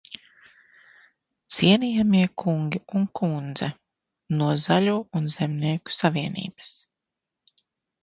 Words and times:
Cienījamie 1.55 2.23
kungi 2.45 2.81
un 3.01 3.05
kundze 3.21 3.71
no 4.41 4.51
Zaļo 4.67 4.99
un 5.23 5.33
zemnieku 5.39 5.99
savienības! 6.03 6.77